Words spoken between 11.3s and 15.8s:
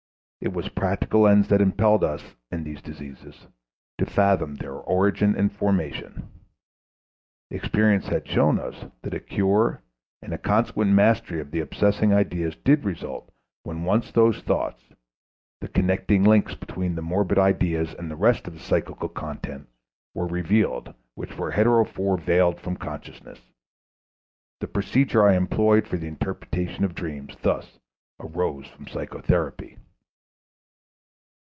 of the obsessing ideas did result when once those thoughts, the